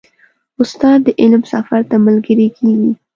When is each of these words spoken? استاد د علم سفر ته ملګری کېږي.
استاد 0.61 0.97
د 1.05 1.09
علم 1.21 1.41
سفر 1.53 1.79
ته 1.89 1.95
ملګری 2.05 2.47
کېږي. 2.57 2.91